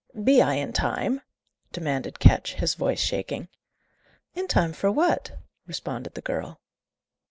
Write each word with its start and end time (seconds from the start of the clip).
"Be 0.23 0.41
I 0.41 0.55
in 0.55 0.73
time?" 0.73 1.21
demanded 1.71 2.17
Ketch, 2.17 2.55
his 2.55 2.73
voice 2.73 2.99
shaking. 2.99 3.49
"In 4.33 4.47
time 4.47 4.73
for 4.73 4.91
what?" 4.91 5.37
responded 5.67 6.15
the 6.15 6.21
girl. 6.23 6.59